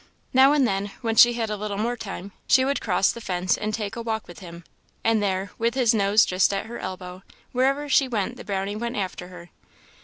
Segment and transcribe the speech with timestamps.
[0.33, 3.55] Now and then, when she had a little more time, she would cross the fence
[3.55, 4.63] and take a walk with him;
[5.03, 8.97] and there, with his nose just at her elbow, wherever she went the Brownie went
[8.97, 9.51] after her.